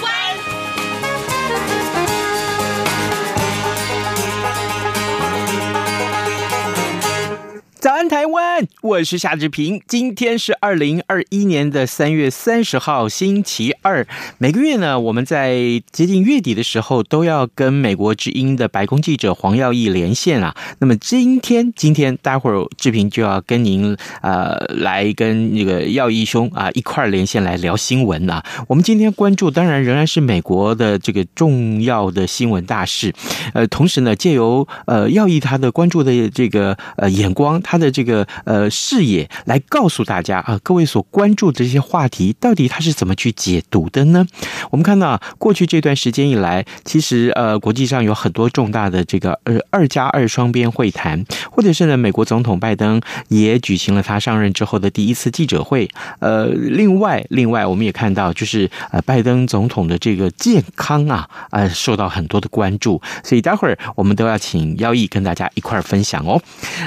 [0.00, 0.36] 湾》。
[7.80, 8.66] 早安，台湾！
[8.88, 9.82] 我是夏志平。
[9.86, 14.06] 今天是二零二一年的三月三十号，星期二。
[14.38, 20.56] 每个月呢，我们在接近月底的时候，都要跟美国之音的白宫记者黄耀毅连线啊。
[20.78, 28.42] 那么今天，今天待会儿志平就要跟您呃来跟那个耀毅兄啊一块连线来聊新闻啊。
[28.68, 33.12] 我们今天关注当然仍然是美国的这个重要的新闻大事，
[33.52, 37.60] 呃，同时呢，借由呃耀毅他的关注的这个呃眼光。
[37.60, 44.24] 他的这个呃视野来告诉大家啊，各位所关注的这些话题，到底他是怎么去解读的呢？
[44.70, 55.88] 我们看到，过去这段时间以来，其实呃，国际上有很多重大的这个呃二加二双边会谈，或者是呢，美国总统拜登也举行了他上任之后的第一次记者会。
[56.20, 66.40] 呃，另外另外，我们也看到就是呃，拜登总统的这个健康啊，呃，受到很多的关注，所以待会儿我们都要请耀毅跟大家一块儿分享哦。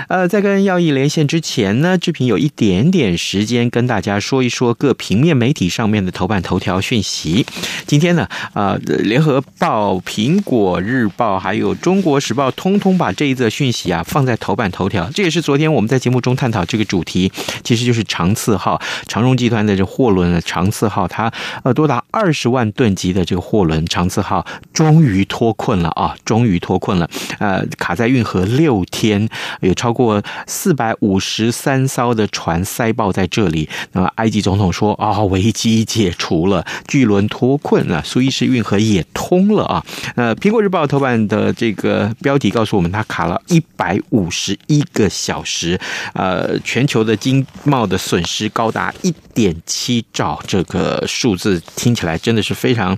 [0.07, 7.45] 呃，在跟耀义连线之前呢，志平有一点点时间跟大家说一说各平面媒体上面的头版头条讯息。
[7.87, 15.09] 今天呢，呃，联合报、苹果日报还有中国时报，通通把这一则讯息啊放在头版头条。
[15.13, 17.31] 这也是昨天我们在节目中探讨这个主题，
[17.63, 21.31] 其实就是长赐号长荣集团的这货轮的长赐号，它
[21.63, 27.09] 呃多达二十万吨级的这个货轮长赐号终于脱困了啊，终于脱困了，
[27.39, 29.29] 呃，卡在运河六天，
[29.61, 30.21] 有超过。
[30.47, 39.85] 四百五十三艘的船塞爆在这里，那么埃及总统说啊、哦，危机解除了，巨轮脱困了，苏伊士运河也通了啊。
[40.15, 45.79] 呃，苹果日报头版的这个标题告诉我们，它卡了一百五十一个小时，
[46.15, 52.97] 呃，全球的经贸的损失高达一点七兆，这个数字听起来真的是非常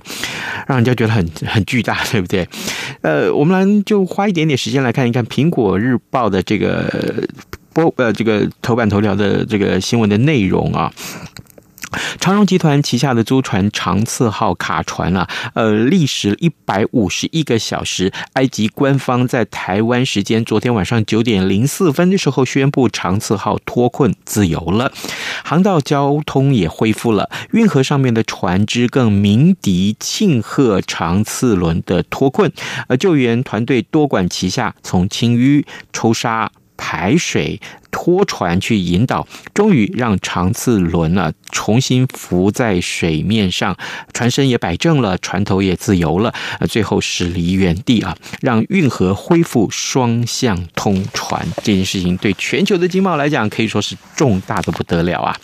[0.66, 2.48] 让人家觉得很很巨大，对不对？
[3.02, 7.22] 呃，我们来就花一点点时间来看一看苹果日报的这个。
[7.74, 10.92] 播呃，这个头版头条的这个新闻的内容啊，
[12.18, 18.12] 长荣集团旗下的租船长赐号卡船啊，呃，历时一百五十一个小时。
[18.34, 24.92] 埃及官方在台湾时间昨天晚上九点零四分的时候宣布，长赐号脱困自由了，
[25.44, 27.30] 航道交通也恢复了。
[27.52, 32.52] 运河上面的船只更鸣笛庆贺长赐轮的脱困，
[32.88, 36.50] 呃救援团队多管齐下，从清淤抽沙。
[36.76, 37.60] 排水。
[37.94, 39.24] 拖船去引导，
[39.54, 43.76] 终于让长赐轮呢重新浮在水面上，
[44.12, 46.34] 船身也摆正了，船头也自由了，
[46.68, 51.46] 最后驶离原地啊，让运河恢复双向通船。
[51.62, 55.36] 这件事情对全球的经贸来讲可以说是重大的不得了啊！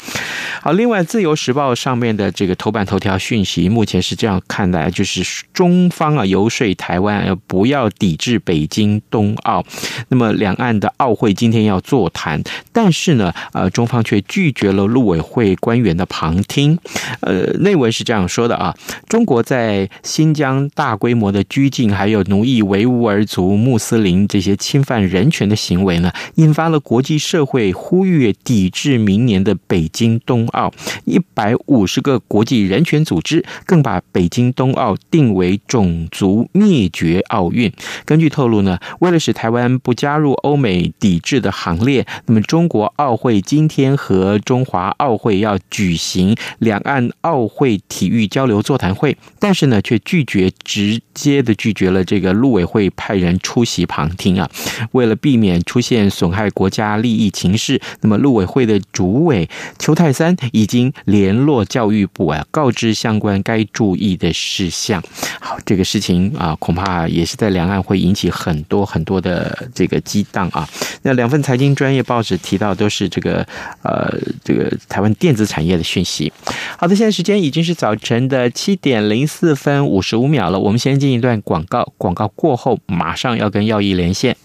[0.60, 9.64] 好，另外《自由时报》上面的这个头版头条讯息，目前是这样看待，就是中方啊游说台湾不要抵制北京冬奥，
[10.08, 12.39] 那么两岸的奥会今天要座谈。
[12.72, 16.78] 但是呢，呃，中方却拒绝了陆委会官员的旁听。
[17.20, 18.74] 呃，内文是这样说的啊：
[19.08, 30.72] 中国在新疆大规模的拘禁，还有奴役维吾尔族穆斯林这些侵犯人权的行为呢，引发了国际社会呼吁抵制明年的北京冬奥。
[31.04, 37.72] 一百五十个国际人权组织更把北京冬奥定为种族灭绝奥运。
[38.04, 42.06] 根据透露呢，为了使台湾不加入欧美抵制的行列。
[42.30, 54.48] 那么，中国奥会今天和中华奥会要举行两岸奥会体育交流座谈会，但是呢，却拒绝直接的拒绝了这个陆委会派人出席旁听啊。
[54.92, 65.02] 为了避免出现损害国家利益情势，那么陆委会的主委邱太三已经联络教育部啊，告知相关该注意的事项。
[65.40, 70.68] 好，这个事情啊，恐怕也是在两岸会引起很多很多的这个激荡啊。
[71.02, 73.46] 那两份财经专业报纸提到都是这个
[73.82, 74.12] 呃，
[74.44, 76.32] 这个台湾电子产业的讯息。
[76.76, 84.36] 好的，现在时间已经是早晨的七点零四分五十五秒了，我们先进一段广告，广告过后马上要跟药医连线。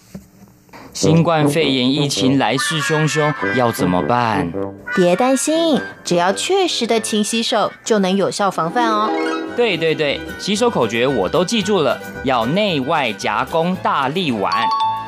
[0.94, 4.50] 新冠肺炎疫情来势汹汹，要怎么办？
[4.96, 9.12] 别担心，只要确实的勤洗手，就能有效防范哦。
[9.58, 14.52] 对对对，洗手口诀我都记住了，要内外夹攻大力腕。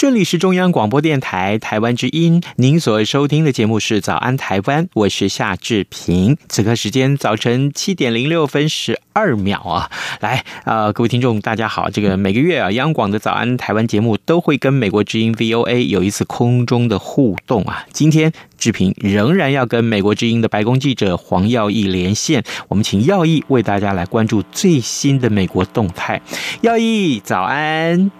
[0.00, 6.38] 这里是中央广播电台台湾之音，您所收听的节目是《早安台湾》，我是夏志平。
[6.48, 11.90] 此刻时间早晨七点零六分十二秒啊，来啊、呃，各位听众大家好。
[11.90, 17.84] 这个每个月啊，央广的《早安台湾》节目都会跟美国之音 VOA 有一次空中的互动啊。
[17.92, 26.22] 今天志平仍然要跟美国之音的白宫记者黄耀义连线，我们请耀义为大家来关注最新的美国动态。
[26.62, 28.10] 耀义，早安。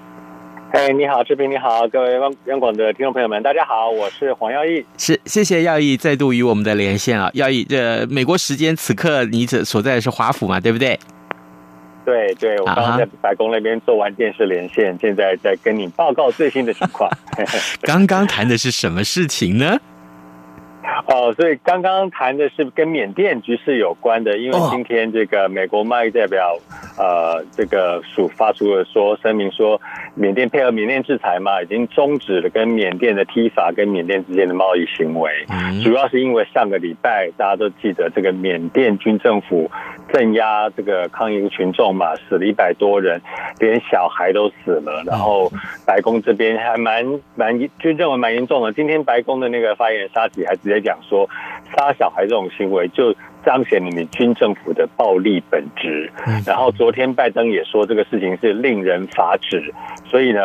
[0.72, 4.84] 哎，你好，志平，你好，各位央央广的听众朋友们，大家好，我是黄耀义。
[4.96, 10.96] 是，谢谢耀义再度与我们的连线啊，耀义，这美国时间此刻你所所在的是华府嘛，对不对？
[12.05, 17.11] 对对，我刚刚在白宫那边做完电视连线，现在在跟你报告最新的情况。
[17.82, 19.76] 刚刚谈的是什么事情呢？
[21.06, 26.56] 哦，所以刚刚谈的是跟缅甸局势有关的，因为今天这个美国贸易代表
[26.99, 29.81] 呃这个署发出了说声明说，
[30.15, 35.31] 缅甸配合缅甸制裁嘛，已经终止了跟缅甸的踢法跟缅甸之间的贸易行为，
[35.82, 39.71] 主要是因为上个礼拜大家都记得这个缅甸军政府
[40.12, 43.21] 镇压这个抗议群众嘛，死了一百多人，
[43.59, 45.50] 连小孩都死了，然后
[45.87, 47.05] 白宫这边还蛮
[47.35, 50.99] 蛮军政府蛮严重的，今天白宫的那个发言人沙奇还直接讲。
[51.08, 51.28] 说
[51.76, 53.14] 杀小孩这种行为，就
[53.44, 56.11] 彰显了你军政府的暴力本质。
[56.46, 59.75] 然后昨天拜登也说这个事情是令人发指，
[60.06, 60.43] 所以呢。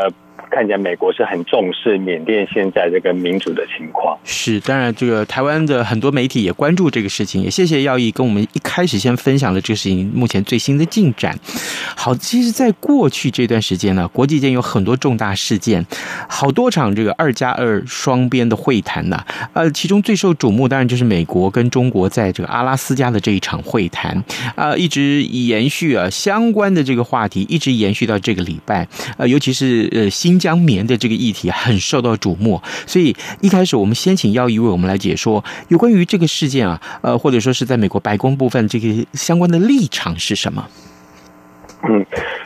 [0.51, 4.17] 看起来美国是很重视缅甸现在这个民主的情况。
[4.23, 7.43] 是，当然，这个台湾的很多媒体也关注这个事情。
[7.43, 11.37] 也谢谢耀义跟我们一开始先分享了这个事情目前最新的进展。
[11.95, 15.85] 好，其实，在过去这段时间呢，国际间有很多重大事件，
[16.29, 19.23] 好多场这个二加二双边的会谈呢。
[19.53, 24.23] 呃，其中最受瞩目，当然就是美国跟中国在这个阿拉斯加的这一场会谈
[24.55, 28.87] 啊，一直延续啊相关的这个话题，一直延续到这个礼拜。
[29.17, 30.35] 呃，尤其是呃新。
[30.45, 40.67] 疆棉的这个议题很受到瞩目，所以一开始我们先请耀义为我们来解说有关于这个事件啊，呃，或者说是在美国白宫部分这个相关的立场是什么？
[41.87, 42.05] 嗯，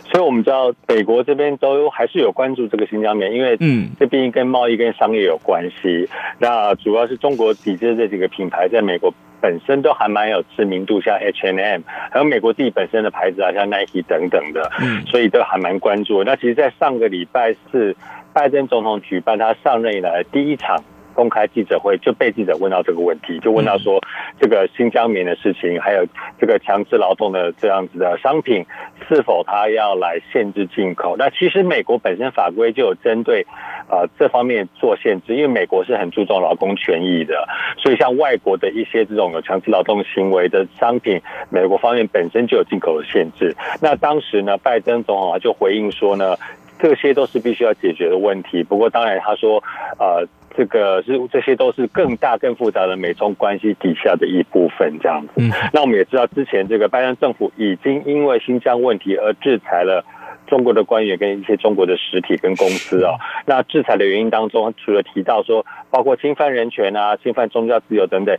[0.09, 6.07] 所以我们知道美国这边都还是有关注这个新疆棉，因为嗯，这毕竟跟贸易跟商业有关系。
[6.37, 9.13] 那主要是中国抵制这几个品牌在美国。
[9.41, 11.81] 本身都还蛮有知名度，像 hnm
[12.12, 16.24] 还有美国自己本身的牌子啊，像 Nike 等等的，嗯，所以都还蛮关注。
[16.24, 17.95] 那其实，在上个礼拜四，
[18.33, 20.83] 拜登总统举办他上任以来的第一场。
[21.19, 23.99] 公开记者会就被记者问到这个问题，就问到说
[24.40, 26.06] 这个新疆棉的事情，还有
[26.40, 28.66] 这个强制劳动的这样子的商品，
[29.09, 31.18] 是否他要来限制进口？
[31.18, 33.45] 那其实美国本身法规就有针对
[33.90, 37.45] 啊这方面做限制，因为美国是很注重劳工权益的，
[37.80, 43.54] 所以像外国的一些这种有强制劳动行为的商品，美国方面本身就有进口的限制。
[43.81, 46.38] 那当时呢，拜登总统啊就回应说呢，
[46.80, 48.64] 这些都是必须要解决的问题。
[48.64, 49.64] 不过当然他说
[50.00, 50.28] 呃。
[50.57, 55.33] 这个是这些都是更大更复杂的美中关系底下的一部分，这样子。
[55.71, 60.04] 那我们也知道，之前这个拜登政府已经因为新疆问题而制裁了。
[60.48, 63.14] 中国的官员跟一些中国的实体跟公司啊，
[63.45, 68.36] 那制裁的原因当中，除了提到说包括侵犯人权啊、侵犯宗教自由等等，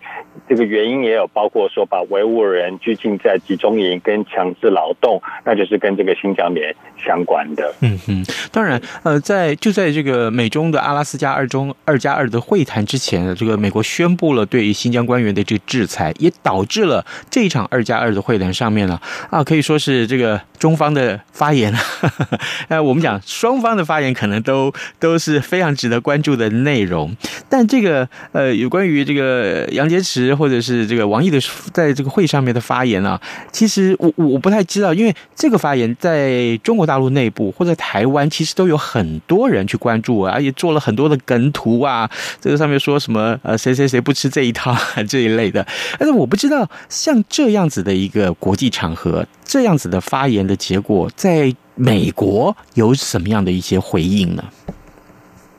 [0.51, 7.73] 这个原因也有包括说把维吾尔人拘禁在集中营跟强制劳动，那就是跟这个新疆棉相关的。
[7.83, 21.73] 嗯嗯，当然，呃，在就在这个美中的阿拉斯加二中二加二的会谈之前，这个美国宣布了对于新疆官员的这个制裁，也导致了这一场二加二的会谈上面呢，啊，可以说是这个中方的发言。
[22.67, 27.15] 呃，我们讲双方的发言可能都都是非常值得关注的内容，
[27.49, 31.39] 但这个呃，有关于这个杨洁篪或者是这个王毅的
[31.71, 33.21] 在这个会上面的发言啊，
[33.53, 44.75] 其实我我不太知道，因为这个发言在中国大陆内部或者台湾，其实都有很多人去关注啊，也做了很多的梗图啊，这个上面说什么呃谁谁谁不吃这一套
[45.07, 45.67] 这一类的，
[45.99, 54.43] 但是我不知道像这样子的一个国际场合，这样子的发言的结果，在美国有什么样的一些回应呢？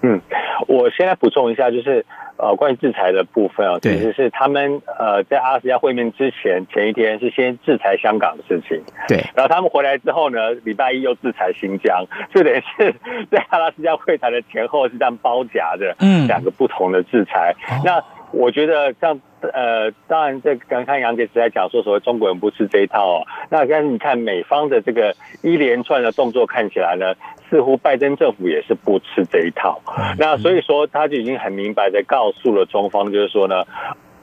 [0.01, 0.22] 嗯，
[0.67, 2.05] 我先来补充一下，就是。
[2.38, 12.03] 呃，关于制裁的部分啊，其实是他们呃在阿拉斯加会面之前前一天是先制裁香港的事情，对，然后他们回来之后呢，礼拜一又制裁新疆，
[12.34, 12.96] 就等于是
[13.29, 17.53] 在阿拉斯加会谈的前后是这样包夹的，嗯，两个不同的制裁。
[17.70, 27.13] 嗯、那我觉得像呃，当然这刚刚杨姐是在讲说所谓中国人不吃这一套，哦，那但是你看美方的这个一连串的动作看起来呢。
[27.51, 29.81] 似乎拜登政府也是不吃这一套，
[30.17, 33.65] 那所以说他就已经很明白的告诉了中方，就是说呢，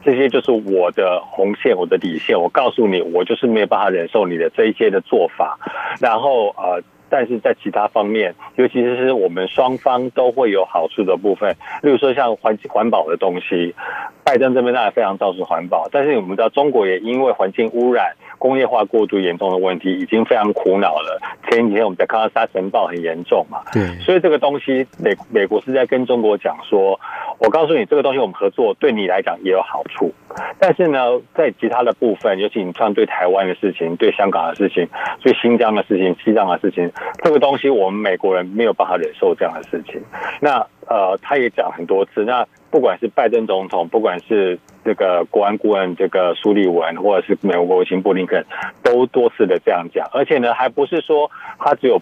[0.02, 5.58] 这些就是我的红线，我的底线，我告诉你，我就是没有办法忍受你的这一些的做法，
[6.00, 13.75] 然后呃，但是在其他方面，尤其是我们双方都会有好处的部分，例如说像环环保的东西，
[14.25, 18.15] 拜登这边当然非常重视环保，但是我们知道中国也因为环境污染。
[18.38, 21.21] 工业化过度严重的问题已经非常苦恼了。
[21.50, 27.00] 前几天我们在看到沙尘暴很严重嘛，对，所以这个东西美美国是在跟中国讲说，
[27.41, 30.15] 我告诉你这个东西我们合作对你来讲也有好处，
[30.61, 34.87] 但是呢，在其他的部分，尤其你像对台湾的事情、对香港的事情、
[35.21, 36.88] 对新疆的事情、西藏的事情，
[37.23, 40.00] 这个东西我们美国人没有办法忍受这样的事情。
[40.40, 48.45] 那呃，他也讲很多次，那不管是拜登总统，不管是这个国安顾问这个苏利文，或者是美国国务卿布林肯，
[48.83, 52.00] 都多次的这样讲，而且呢，还不是说他只有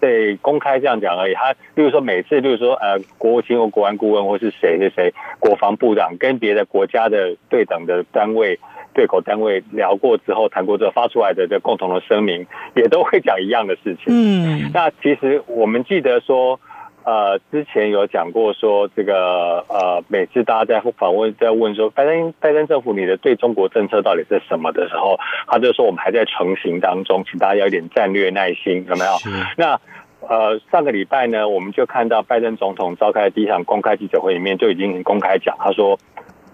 [0.00, 1.34] 对公开这样讲而已。
[1.34, 8.58] 他例如说每次，例如说呃，国务卿或国安顾问，或是谁谁谁，国防部长跟别的国家的对等的单位、
[8.94, 14.06] 对口单位聊过之后，谈过之后发出来的这共同的声明，也都会讲一样的事情。
[14.08, 16.60] 嗯，那其实我们记得说。
[17.04, 25.18] 呃，之前有讲过说，这个呃，每次大家在访问在问说，拜登拜登政府你的对中国政策到底是什么的时候，
[25.48, 29.10] 他就说我们还在成型当中，请大家要一点战略耐心，有没有？
[29.56, 29.80] 那
[30.20, 35.98] 呃，上个礼拜呢，我们就看到拜登总统召开的第一场公开记者会里面就已经公开讲，他说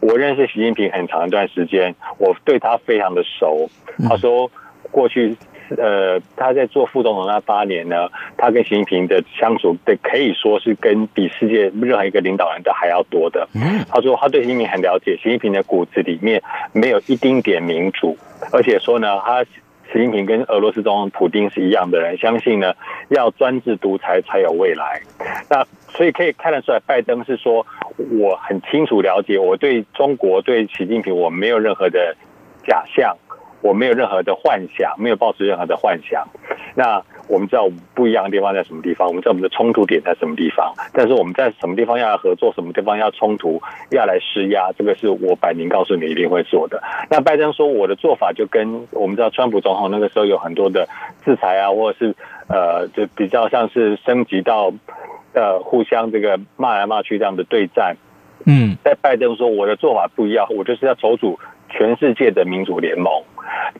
[0.01, 3.69] 我认识习近平很长一段时间，我对他非常的熟，
[4.09, 4.51] 他说
[4.91, 5.37] 过去。
[5.77, 13.47] 呃，他在做副总统那八年呢，他跟习近平的相处，对，可以说是跟比世界任何一个领导人都还要多的。
[13.87, 18.17] 他说他对习近平很了解，习近平的骨子里面没有一丁点民主，
[18.51, 19.45] 而且说呢，他
[19.93, 22.75] 习近平跟俄罗斯总统普京是一样的人，相信呢
[23.09, 25.01] 要专制独裁才有未来。
[25.49, 27.67] 那所以可以看得出来，拜登是说
[28.21, 32.17] 我很清楚了解，我对中国对习近平我没有任何的
[32.67, 33.17] 假象。
[33.61, 36.27] 我没有任何的幻想，没有抱持任何的幻想。
[36.75, 40.73] 那我们知道不一样的地方在什么地方，我们知道我们的冲突点在什么地方。
[40.93, 43.61] 但是我们在什么地方要合作，什么地方要冲突，
[43.91, 46.83] 要来施压，这个是我摆明告诉你一定会做的。
[47.11, 50.89] 那拜登说我的做法就跟我们知道川普总统那个时候有很多的
[51.25, 52.15] 制裁啊，或者是
[52.49, 54.73] 呃，就比较像是升级到
[55.35, 57.97] 呃互相这个骂来骂去这样的对战。
[58.47, 61.39] 嗯，在拜登说我的做法不一样，我就是要筹组
[61.69, 63.13] 全世界的民主联盟。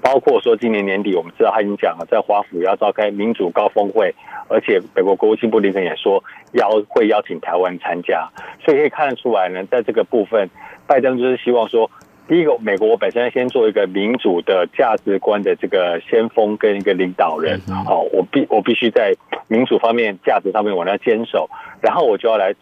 [0.01, 4.15] 包括说，今年年底我们知道他已经讲了，在华府要召开民主高峰会，
[4.49, 8.29] 而且美国国务卿布林肯也说邀会邀请台湾参加，
[8.65, 10.49] 所以可以看得出来呢，在这个部分，
[10.87, 11.91] 拜登就是希望说，
[12.29, 19.15] 第一个，美国我本身先做一个民主的价值观的这个先锋跟一个领导人，好，我必我必须在
[19.49, 21.49] 民主方面、价值上面我要坚守，
[21.81, 22.55] 然后我就要来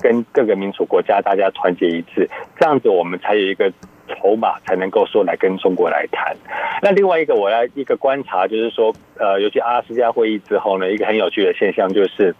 [0.00, 3.72] 跟各个民主国家大家团结一致，这样子我们才有一个。
[4.10, 6.36] 筹码才能够说来跟中国来谈。
[6.82, 12.34] 那另外一个，我要一个观察，就是说，呃，尤其阿拉斯加会议之后呢，一个很有趣的现象就是，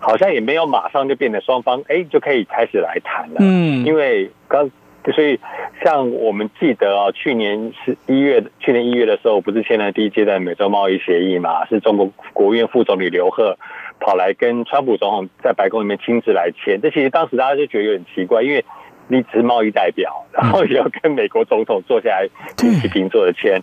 [0.00, 3.36] 好像也没有马上就变得双方哎就可以开始来谈了。
[3.40, 4.70] 嗯，因为刚
[5.12, 5.38] 所以
[5.84, 11.66] 像我们记得啊，去年是一月，去年一月的时候，不是签了第一阶段美洲贸易协议嘛？
[11.66, 13.58] 是中国国务院副总理刘鹤
[13.98, 16.80] 跑来跟川普总统在白宫里面亲自来签。
[16.80, 18.64] 这其实当时大家就觉得有点奇怪，因为。
[19.10, 23.60] 你只是贸易代表，然后也要跟美国总统坐下来平起平坐的签。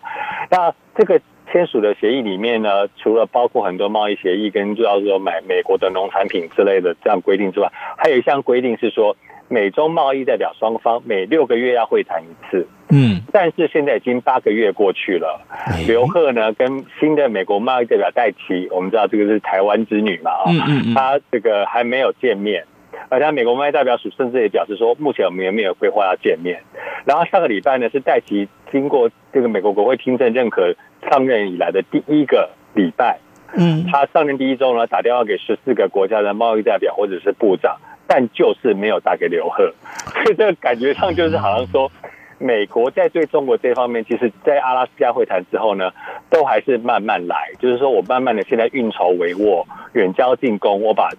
[0.51, 1.19] 那这个
[1.51, 9.15] 签署的协议里面呢，除了包括很多贸易协议跟主要说买美国的农产品之类的这样规定之外，还有一项规定是说，
[9.47, 12.67] 美中贸易代表双方每六个月要会谈一次。
[12.89, 15.41] 嗯，但是现在已经八个月过去了，
[15.87, 20.51] 刘鹤呢跟新的美国贸易代表戴琪，我们知道这个是台湾之女嘛啊，
[20.93, 22.65] 他这个还没有见面。
[23.09, 26.61] 而且美国贸易代表署甚至也表示说，目前我们也没有规划要见面。
[27.05, 30.75] 然后上个礼拜呢，是戴琪经过这个美国国会听证认可
[31.09, 33.19] 上任以来的第一个礼拜。
[33.53, 39.73] 嗯，他上任第一周呢，打电话给十四个国家的贸易代表或者是部长，但就是没有打给刘鹤。
[40.23, 41.89] 所以这个感觉上就是好像说，
[42.39, 45.91] 美国在对中国这方面，其实，在阿拉斯加会谈之后呢，
[46.29, 51.09] 都还是慢慢来，就是说我慢慢的现在运筹帷幄，远交近攻，我把。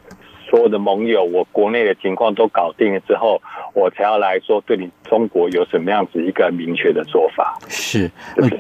[0.49, 3.41] 所有的盟友，我国内的情况都搞定了之后，
[3.75, 7.59] 我才要来说对你中国有什么样子一个明确的做法。
[7.69, 8.11] 是，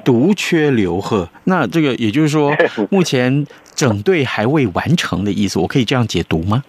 [0.04, 2.54] 独缺刘贺，那这个也就是说，
[2.90, 6.62] 目前整队还未完成的意思，我可以这样解读吗？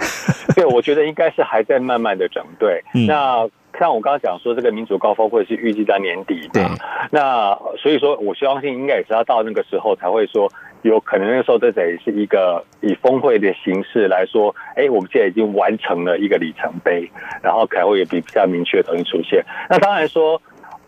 [0.56, 2.82] 对，我觉得应该是还在慢慢的整队。
[2.94, 3.48] 嗯、那
[3.80, 6.64] 像我刚刚讲说，这个民主高峰会是预计在年底的，对
[7.10, 10.48] 那所以说，我相信应该也是要到那个时候才会说。
[10.82, 17.06] 有可能那时候这得是一个以峰会的形式来说，哎，我们现在已经完成了一个里程碑，
[17.42, 19.44] 然后可能会有比比较明确的东西出现。
[19.68, 20.40] 那当然说。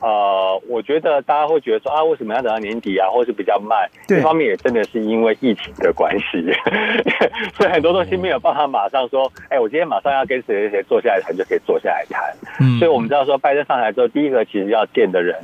[0.02, 3.88] 呃，我觉得大家会觉得说啊，为什么要等到年底啊，或是比较慢？
[4.09, 6.52] 这对方面也真的是因为疫情的关系，
[7.54, 12.21] 所以很多东西没有办法马上说，哎，我今天马上要跟谁谁谁坐下来谈，就可以坐下来谈。
[12.61, 15.37] 嗯，所以我们知道说，拜登上台之后，第一个其实要见的人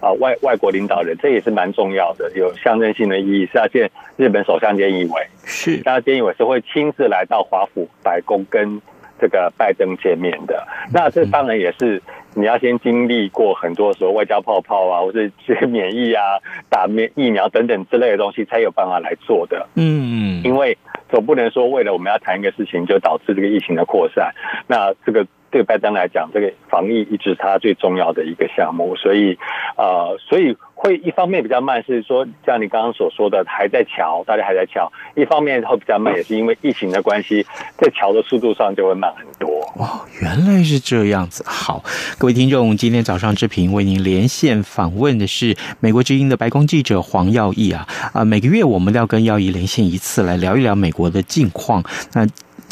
[0.00, 5.26] 啊、呃，外外国领导人，这也是蛮重要的，有象征性的意义，是要见日本首相菅义伟。
[5.44, 8.80] 是，那菅义伟是会亲自来到华府白宫跟
[9.24, 10.66] 这个拜登见面的。
[10.92, 12.02] 那这当然也是。
[12.36, 16.20] 你要先经历过很多时候外交泡泡啊，或者这些免疫啊、
[16.68, 19.68] 打免疫苗等等之类的东西，才有办法来做的。
[19.76, 20.76] 嗯，因为
[21.08, 24.34] 总不能说为了我们要谈一个事情，就导致这个疫情的扩散。
[24.66, 25.24] 那这个。
[25.54, 29.38] 对拜登来讲，这个防疫一直是他最重要的一个项目，所以，
[29.76, 37.46] 呃，所以会一方面比较慢，是说像你刚刚所说的还在乔，大家还在乔；一方面会比较慢，也是因为疫情的关系，
[37.76, 39.48] 在乔的速度上就会慢很多。
[39.76, 41.44] 哦，原来是这样子。
[41.46, 41.84] 好，
[42.18, 51.80] 各位听众，今天早上志平为您连线访问的是美国之音的白宫记者黄耀毅啊啊，每个月我们都要跟耀毅连线一次，来聊一聊美国的近况。
[52.12, 52.26] 那。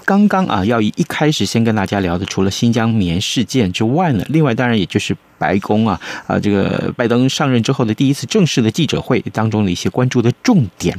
[0.05, 10.97] 刚刚啊，要以一开始先跟大家聊的，除了新疆棉事件之外呢，另外当然也就是白宫啊啊，这个拜登上任之后的第一次正式的记者会当中的一些关注的重点。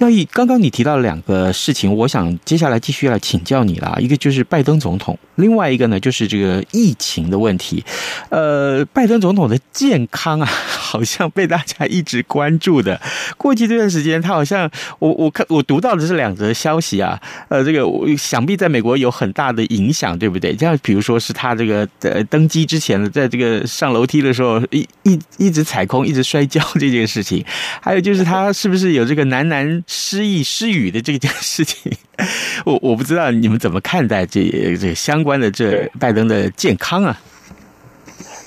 [0.00, 3.98] 耀毅，刚刚你提到两个事情，我想接下来继续来请教你了。
[4.00, 7.84] 一个就是拜登总统，另外一个呢就是这个疫情的问题。
[8.30, 12.98] 呃，拜登总统的健康啊，好像被大家一直关注的。
[13.36, 17.20] 过去这段时间，他好像我我看我读到的是两则消息啊。
[17.50, 20.56] 呃，这个我想必在美国有很大的影响，对不对？
[20.56, 27.44] 像比如说是他这个呃登机之前呢，在这个上楼梯的时候一一一直踩空，一直摔跤这件事情，
[27.82, 29.84] 还有就是他是不是有这个男男。
[29.92, 31.90] 失意失语的这件事情，
[32.64, 34.40] 我我不知道你们怎么看待这
[34.80, 37.20] 这相关的这拜登的健康啊？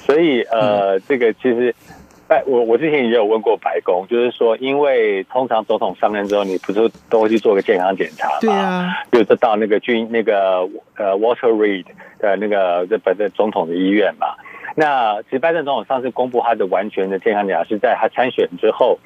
[0.05, 1.75] 所以呃，这个其实
[2.29, 8.37] 拜我我之前也有问过白宫，就是说，因为通常总统上任之后，你不是都会去做个健康检查吗？
[8.39, 10.61] 对啊，就是到那个军那个
[10.95, 11.83] 呃 Walter Reed
[12.19, 14.27] 的那个日本的总统的医院嘛。
[14.75, 18.97] 那其实拜登总统上次公布他的完全的健康检查是在他参选之后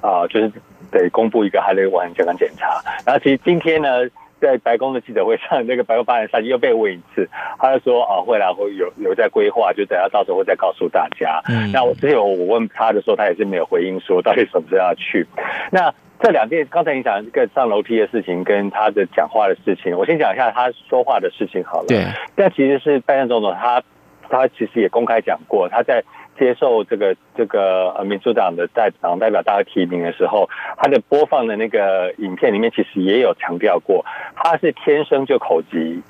[0.00, 0.52] 啊、呃，就是。
[0.92, 4.08] 得公布一个他的完全健康检查，然后其实今天呢，
[4.40, 11.42] 在白宫的记者会上，那个白宫发言人又被问一次，他就说啊，未来会有有在规划，就等下到时候会再告诉大家。
[11.48, 15.26] 嗯，那我之前我问他的时候，他也是没有回应说到底什么时候要去。
[15.72, 21.86] 那这两件刚才你讲这个上楼梯的事情跟他的讲话的事情，我先讲一下他说话的事情好了。
[21.88, 22.04] 对，
[22.36, 23.82] 但其实是拜登总统他
[24.28, 26.02] 他其实也公开讲过，他在。
[26.38, 36.02] 接受这个这个呃民主党的代党代表大会提名的时候，他的播放的那个影片里面其实也有强调过，他是天生就口疾，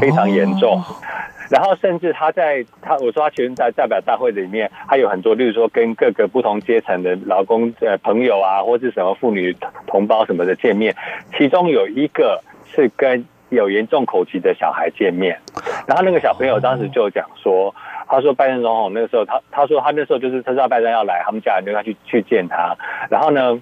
[0.00, 0.80] 非常严重。
[1.50, 9.52] 然后甚至他在他我说他全在代表大会里面，他有很多，例如说跟各个不同阶层的劳工呃朋友啊，或是什么妇女
[9.88, 10.94] 同胞什么的见面，
[11.36, 12.40] 其中有一个
[12.72, 15.38] 是跟有严重口疾的小孩见面，
[15.86, 17.74] 然后那个小朋友当时就讲说。
[18.08, 22.76] 他说拜登总统那个时候，他他说他那时候就是他知道拜登要来，他们家人就要去去见他。
[23.10, 23.60] 然后呢，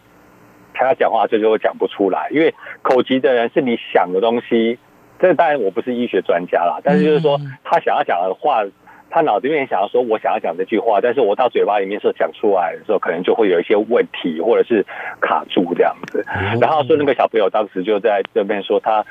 [0.74, 4.78] 他要讲话这就会讲不出来，因为口疾的人是你想的东西。
[5.18, 8.62] 这当然我不是医学专家啦，但是就是说他想要讲的话，
[9.08, 14.84] 他脑子里面想要说我想要讲这句话，但是我到嘴巴里面说讲出来的时候，可能就会有一些问题，或者是
[15.22, 16.22] 卡住这样子。
[16.60, 19.06] 然后说那个小朋友当时就在这边说他。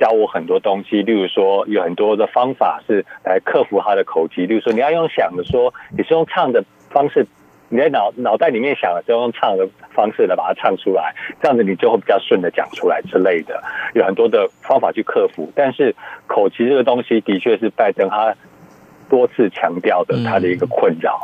[0.00, 4.46] 教我很多东西，例如说有很多的方法是来克服他的口疾。
[4.46, 7.26] 例如说，你要用想的说，你是用唱的方式
[7.68, 13.62] 你在脑脑袋里面想的时候，用唱的方式来把它唱出来，这样子你就会比较顺的讲出来之类的。
[13.94, 15.94] 有很多的方法去克服，但是
[16.26, 18.34] 口疾这个东西的确是拜登他
[19.10, 21.20] 多次强调的他的一个困扰。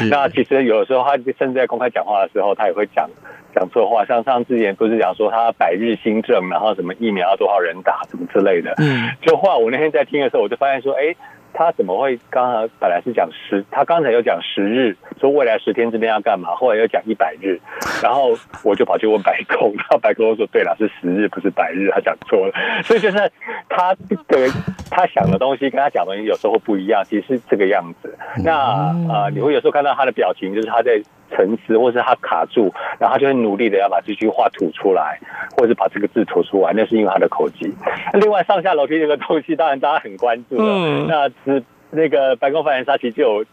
[0.00, 3.10] 嗯、那其实有的时候他甚至在公开讲话的时候，他也会讲
[3.52, 8.74] 讲错话，像上之前不是讲说他百日新政，然后什么疫苗要多少人打，什么之类的。
[8.78, 11.16] 嗯，就话我那天在听的时候，我就发现说，哎。
[11.52, 12.18] 他怎么会？
[12.30, 17.60] 刚才本来是讲十，他刚才又讲十日，说未来十天之内要干嘛，后来又讲一百日，
[18.02, 22.52] 然后我就跑去问白宫，然后白宫说对了，是十日不是百日，他讲错了。
[22.82, 23.30] 所以就是
[23.68, 24.48] 他的
[24.90, 28.16] 他想的东西跟他讲的东西有时候会不一样，其实是这个样子。
[28.44, 31.00] 那啊、呃，你会有时候看到他的表情，就是他在。
[31.32, 35.16] 沉思，或是他卡住，然后他就会努力的要把这句话吐出来，
[35.56, 37.72] 或者是把这个字吐出来，那是因为他的口疾。
[38.14, 40.64] 另外，上下楼梯这个东西，当然大家很关注了。
[40.66, 43.44] 嗯，那是那个白宫发言人沙奇就有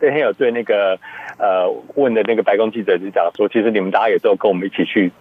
[0.00, 0.98] 那天有对那个
[1.38, 5.12] 呃问的那个白宫记者就讲说，其实你们大家也都跟我们一起去。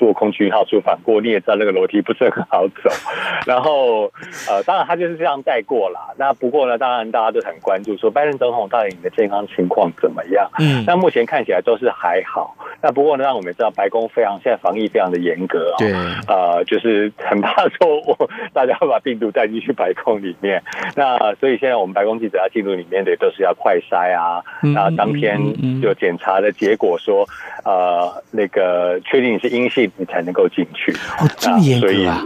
[0.00, 2.88] 坐空军一号出访过，你也知道那个楼梯不是很好走。
[3.44, 4.10] 然后，
[4.48, 6.00] 呃，当然他就是这样带过啦。
[6.16, 10.50] 那不过呢，当然大家都很关注，说拜登总统到底你的健康情况怎么样？
[10.58, 12.56] 嗯，那目前看起来都是还好。
[12.80, 15.76] 那不过呢，让我们知道白宫非常现在防疫非常的严格啊。
[15.78, 15.92] 对，
[16.26, 20.62] 呃，就是很怕说我 大家会把病毒带进去白宫里面。
[20.96, 24.42] 那所以现在我们白宫记者要进入里面的都是要快筛啊，
[24.74, 25.38] 然后当天
[25.82, 27.26] 就检查的结果说，
[27.66, 29.89] 呃，那个确定你是阴性。
[29.96, 32.24] 你才能够进去哦，这么严格啊！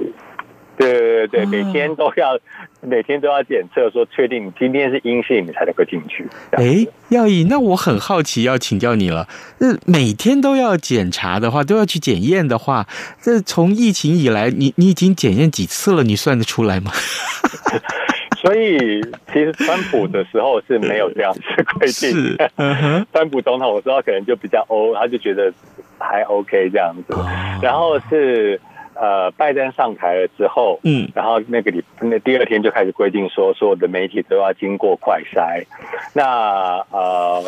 [0.77, 6.27] 对对对，每天都要、嗯、每天都要检测，说确定你今天是阴性，你才能够进去。
[6.51, 9.29] 哎，耀义，那我很好奇，要请教你了。
[9.59, 12.89] 那每天都要检查的话，都要去检验的话，
[13.23, 16.03] 这从疫情以来，你你已经检验几次了？
[16.03, 16.91] 你算得出来吗？
[18.45, 19.01] 所以，
[19.33, 21.41] 其实川普的时候是没有这样子
[21.79, 22.51] 规定的。
[22.57, 25.51] 嗯、 川普总统，的时候可能就比较欧，他就觉得
[25.99, 27.15] 还 OK 这样子。
[27.63, 28.61] 然后是
[28.95, 35.65] 呃，拜登上台了之后，嗯，然后那个礼那第二天就开始规定说，所有的媒体都要经过快筛。
[36.13, 37.43] 那呃，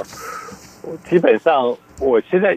[1.04, 2.56] 基本上我现在。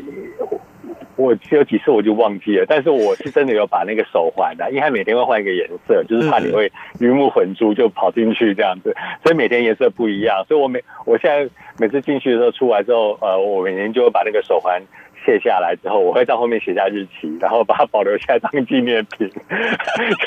[1.15, 10.45] 我有几次我就忘记了，但是我是真的有把那个手环的，因为它每天会换一个颜色，就是怕你会鱼目混珠就跑进去这样子，所以每天颜色不一样。
[10.47, 14.81] 所以我每我现在每次进去的时候，出来之后，呃，我每年就会把那个手环
[15.25, 19.29] 卸下来之后，我会在后面写下日期，然后把它保留下来当纪念品，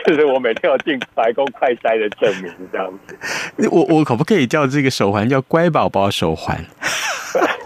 [0.04, 3.16] 就是我每天有进白宫快筛的证明这样子。
[3.70, 6.58] 我我可不可以叫这个手环叫乖宝宝手环？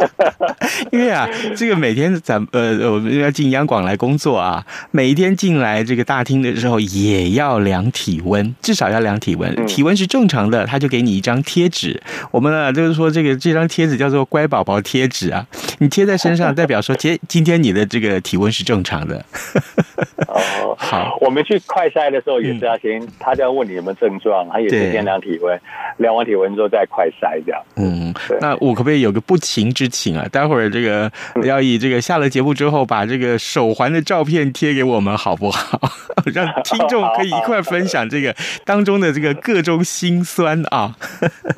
[0.92, 12.00] 因为啊，这个每天咱呃，我们要进央广来工作啊，每一天进来这个大厅的时候也要量体温，至少要量体温，体温是正常的，他就给你一张贴纸。
[12.30, 15.46] 我们呢就是说，这个这张贴纸叫做乖宝宝贴纸啊，
[15.78, 19.24] 你贴在身上，代表说今 今天你的这个体温是正常的。
[20.28, 25.58] 哦，好，我们去快筛的时候也是要先，他就要问你有没有症状，他也是先量体温，
[25.98, 27.62] 量完体温之后再快筛这样。
[27.76, 30.26] 嗯，那我可不可以有个不情之请啊？
[30.30, 31.10] 待会儿这个
[31.42, 35.80] 要以这个下了节目之后，把这个手环的照片贴给我们，好不好？
[36.34, 40.94] 让听众可以一块分享这个当中的这个各种辛酸啊。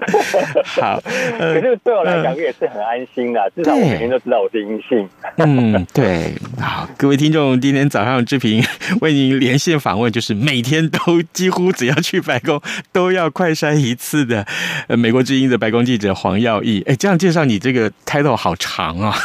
[0.64, 1.00] 好，
[1.38, 5.08] 可是对我来讲也是很安心的，至少我每天都知道我是阴性。
[5.38, 6.34] 嗯，对。
[6.60, 8.62] 好，各位听众，今天早上志平
[9.00, 12.60] 为您连线访问，就是每天都几乎只要去白宫
[12.92, 14.46] 都要快筛一次的，
[14.88, 16.82] 呃，美国之音的白宫记者黄耀义。
[16.86, 19.14] 哎，这样介绍你这个 title 好长啊！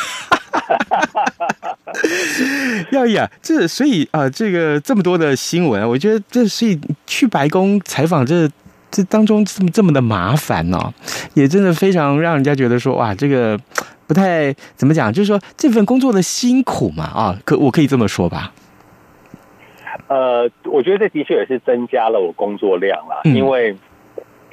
[2.92, 8.48] 耀毅啊，这所以啊、呃，这个这么多的新闻，我觉得这所以去白宫采访这
[8.92, 10.94] 这当中这么这么的麻烦呢、哦，
[11.34, 13.60] 也真的非常让人家觉得说哇，这个
[14.06, 18.54] 不太怎么讲，就是说这份工作的辛苦嘛啊，可我可以这么说吧？
[20.08, 23.76] 呃，我觉得这的确也是增加了我工作量了，嗯、因为。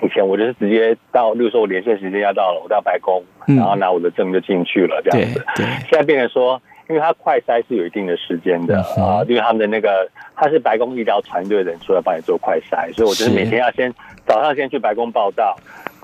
[0.03, 5.45] 以前我就是直接到，例如说我连线时间要到了，我到白宫，然后拿我的证就进去了，这样子。
[5.57, 5.67] 对。
[5.89, 13.93] 现在变成说，因为他快筛是有一定的时间的啊，因为他们的那个他是白宫医疗团队的人出来帮你做快筛，所以我就是每天要先
[14.27, 15.57] 早上先去白宫报到，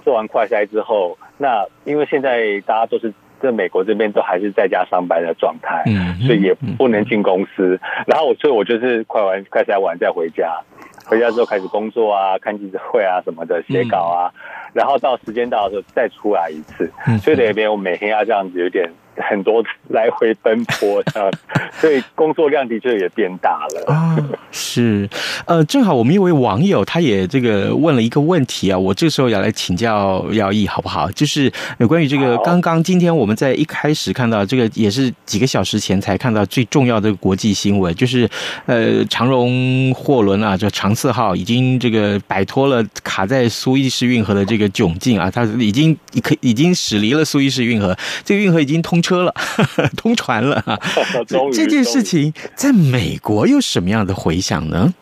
[0.05, 5.85] 做完快筛之后，那因为现在大家都是在美国这边都还是在家上班的状态，
[6.27, 10.61] 所以也不能进公司，然后我所以我就是快完快筛完再回家。
[11.07, 21.31] 回家之后开始工作啊，看记者会啊什么的，写稿啊，嗯、然后到时间到的时候再出来一次，嗯、所以那边我每天要这样子，有点很多 来回奔波这样，
[21.73, 23.93] 所以工作量的确也变大了。
[23.95, 24.17] 啊，
[24.59, 25.07] 是，
[25.45, 31.11] 呃，正好我们一位网友他也这个问了一个问题啊，我这个时候要来请教耀毅好不好？
[31.11, 38.27] 就是有关于这个刚刚今天我们在一开始看到这个也是几个小时前才看到最重要的国际新闻，就是
[38.65, 50.79] 呃长荣货轮啊，这长赐号已经这个摆脱了卡在苏伊士运河的这个窘境啊，它已经可已经驶离了苏伊士运河，这个运河已经通车了，呵 呵通船了啊。
[51.53, 54.95] 这件事情在美国有什么样的回响呢？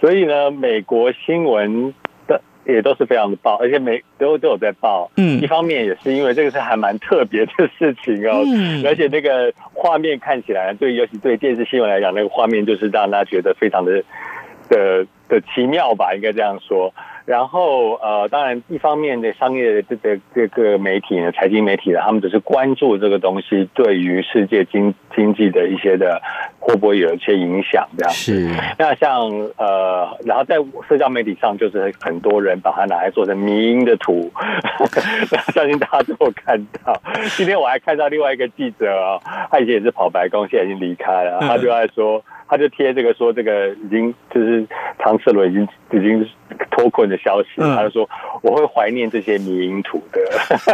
[0.00, 1.92] 所以呢，美国新闻
[2.26, 5.10] 的也都是非常的报，而且每都都有在报。
[5.16, 14.02] 嗯，一方面也是因为这个是还蛮特别的事情哦，嗯，而且那个画面看起来，对，尤其对电视新闻来讲，那个画面就是让大家觉得非常的
[14.68, 16.92] 的的奇妙吧，应该这样说。
[17.26, 26.22] 然后呃，当然，一方面的商业的这个这个媒体呢，财经媒体呢，他们只是关注这个东西对于世界经经济的一些的
[26.60, 28.16] 会不会有一些影响这样子。
[28.16, 28.48] 是。
[28.78, 30.54] 那像呃，然后在
[30.88, 34.30] 社交媒体上，就是很多人把它拿来做成迷因的图，
[35.52, 36.96] 相信大家都有看到。
[37.36, 39.18] 今天我还看到另外一个记者啊，
[39.50, 42.22] 他以前也是跑白宫，现在已经离开了，他就在说。
[42.48, 44.66] 他就贴这个说，这个已经就是
[44.98, 46.28] 长赐轮已经已经
[46.70, 48.08] 脱困的消息，他就说
[48.42, 50.20] 我会怀念这些迷因图的。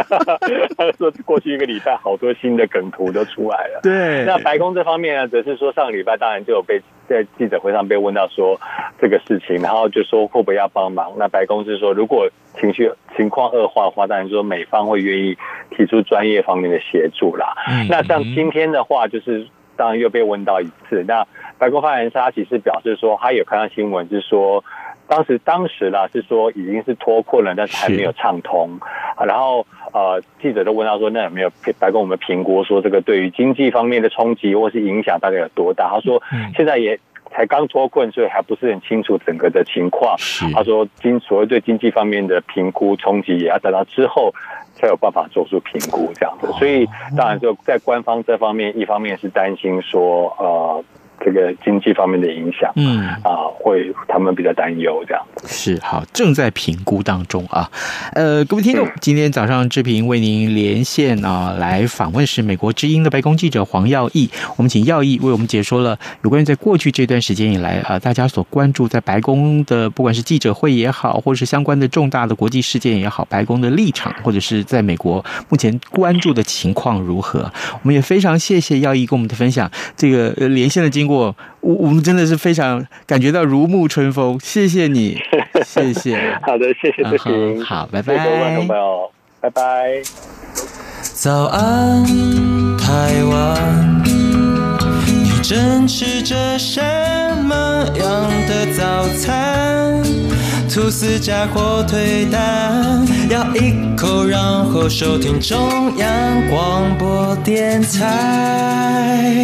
[0.77, 3.79] 他就说过去一个礼拜，好多新的梗图都出来了。
[3.83, 8.59] 对，那白宫这方面呢，则是说上个礼拜当然就有被在记者会上被问到说
[9.01, 11.13] 这个事情，然后就说会不会要帮忙？
[11.17, 15.35] 那白宫是说，如果情绪情况恶化的话，当然说美方会愿意
[15.71, 17.55] 提出专业方面的协助啦。
[17.89, 21.25] 那像今天的话，就是当然又被问到一次，那。
[21.59, 24.61] 白宫发言人他其实表示说，他有看到新闻，是说
[25.07, 28.79] 当时当时啦是说已经是脱困了，但是还没有畅通。
[29.25, 35.87] 然后呃，记者都问他说，那有没有白宫我们评估说这个对于经济方面的冲击或是影响大概有多大？
[35.89, 36.21] 他说
[36.57, 36.99] 现在也
[37.33, 40.15] 才刚脱困，所以还不是很清楚整个的情况。
[40.53, 44.33] 他说经所谓对经济方面的评估冲击，也要等到之后
[44.75, 46.47] 才有办法做出评估这样子。
[46.53, 50.83] 所以当然就在官方这方面，一方面是担心说呃。
[51.23, 55.23] 这个经济方面的影响，嗯啊，会他们比较担忧这样。
[55.47, 57.69] 是好，正在评估当中啊。
[58.13, 64.29] 呃，各位听众，今天早上志平为您连线啊，来访问是美国之音的白宫记者黄耀毅。
[64.57, 77.49] 我们请耀毅为我们解说了有关于在过去这段时间以来啊，大家所关注在白宫的，不管是记者会也好，或者是相关的重大的国际事件也好，白宫的立场，或者是在美国目前关注的情况如何？
[77.73, 79.71] 我们也非常谢谢耀毅跟我们的分享。
[79.95, 81.12] 这个连线的经过。
[81.13, 85.17] 我我们真的是非常感觉到如沐春风，谢谢你，
[85.65, 86.37] 谢谢。
[86.41, 90.01] 好的，谢谢志平，好，拜拜，观众朋友，拜拜。
[91.01, 92.03] 早安，
[92.77, 94.03] 台湾，
[95.05, 96.81] 你正吃着什
[97.43, 100.01] 么样的早餐？
[100.73, 106.09] 吐司加火腿蛋，咬一口，然后收听中央
[106.49, 109.43] 广播电台。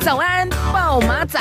[0.00, 1.40] 早安，暴马仔。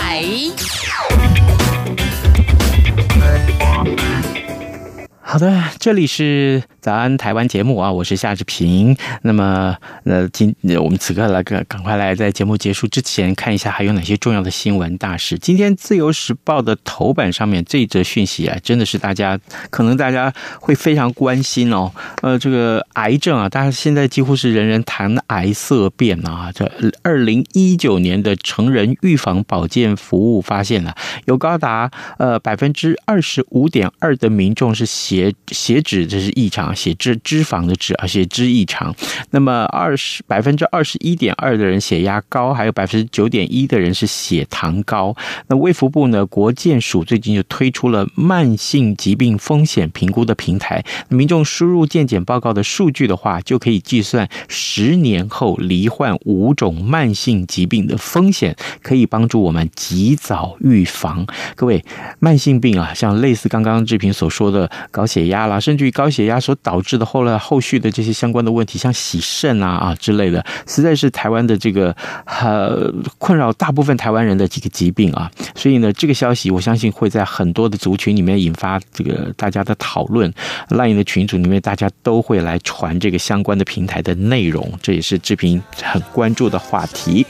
[5.21, 8.93] 好的，这里是早安台湾节目啊，我是夏志平。
[9.21, 15.39] 那么，呃，今我们此刻来赶赶快来，在节目结束之前看一下还有哪些重要的新闻大事。
[15.39, 21.89] 今天《自由时报》的头版上面这则讯息啊，真的是大家可能大家会非常关心哦。
[22.21, 26.51] 呃，这个癌症啊，大家现在几乎是人人谈癌色变啊。
[26.53, 26.69] 这
[27.01, 30.93] 二零一九年的成人预防保健服务发现了，
[31.27, 35.33] 有高达呃百分之二十五点二的民众是血。
[35.53, 38.93] 血脂这是异常，血脂脂肪的脂啊，血脂异常。
[39.31, 45.15] 那么二十百分之二十一点二的人血压高，还有百分之九点一的人是血糖高。
[45.47, 61.25] 那卫福部呢，国健署最近就推出了慢性疾病风险评估的平台，民众输入健检报告的数据的话，就可以计算十年后罹患五种慢性疾病的风险，可以帮助我们及早预防。
[61.55, 61.83] 各位，
[62.19, 65.07] 慢性病啊，像类似刚刚志平所说的高。
[65.13, 71.95] 血压啦，甚至于高血压所导致的后来后续的这些相关的问题，像洗肾啊啊之类的，实在是台湾的这个
[72.25, 75.29] 呃困扰大部分台湾人的几个疾病啊。
[75.53, 80.33] 所以呢，这个消息我相信会在很多的族群里面引发这个大家的讨论
[80.69, 87.25] ，LINE 的群组里面大家都会来传这个相关的平台的内容，这也是志平很关注的话题。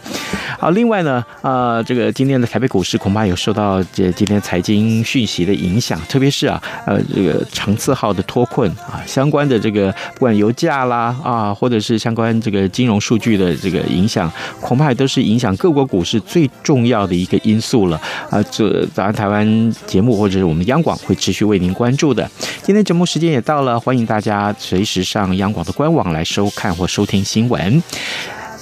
[0.60, 18.42] 好，另外呢，呃，这个今天的台北股市恐怕有受到这今天财经讯息的影响，特别是啊，呃，这个长赐号的脱困啊，相关的这个不管油价啦啊，或者是相关这个金融数据的这个影响，恐怕也都是影响各国股市最重要的一个因素了啊。
[18.52, 22.30] 这早安台湾节目或者是我们央广会持续为您关注的。
[22.62, 27.82] 今天节目时间也到了，欢迎大家随时上央广的官网来收看或收听新闻。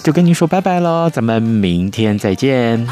[0.03, 2.87] 就跟您说拜拜喽，咱们明天再见。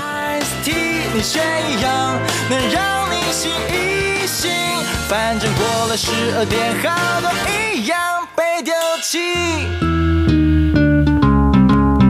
[5.08, 7.32] 反正过了十二点，好多
[7.74, 7.98] 一样
[8.36, 9.18] 被丢弃。